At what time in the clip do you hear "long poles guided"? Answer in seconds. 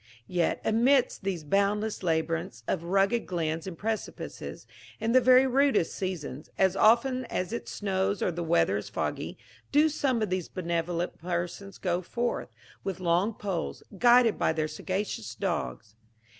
12.99-14.39